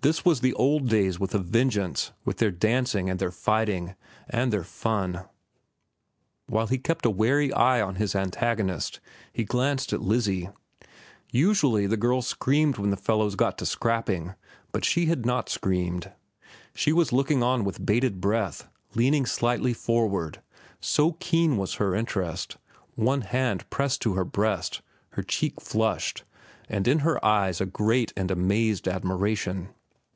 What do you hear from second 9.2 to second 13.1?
he glanced at Lizzie. Usually the girls screamed when the